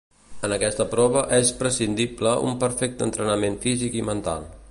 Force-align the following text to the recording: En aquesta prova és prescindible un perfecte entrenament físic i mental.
En 0.47 0.53
aquesta 0.53 0.87
prova 0.93 1.21
és 1.39 1.51
prescindible 1.59 2.33
un 2.47 2.57
perfecte 2.65 3.07
entrenament 3.09 3.61
físic 3.67 4.01
i 4.03 4.05
mental. 4.13 4.53